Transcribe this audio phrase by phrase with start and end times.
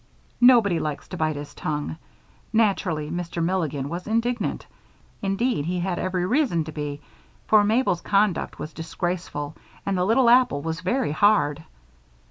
[0.41, 1.97] Nobody likes to bite his tongue.
[2.51, 3.39] Naturally Mr.
[3.43, 4.65] Milligan was indignant;
[5.21, 7.01] indeed, he had every reason to be,
[7.45, 11.63] for Mabel's conduct was disgraceful and the little apple was very hard.